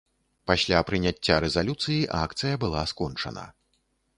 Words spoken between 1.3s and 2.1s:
рэзалюцыі